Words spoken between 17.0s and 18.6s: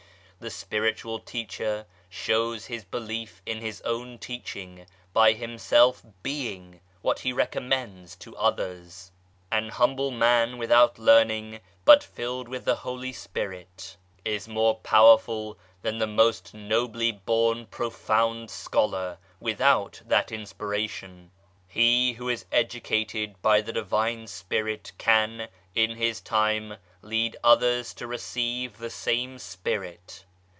born profound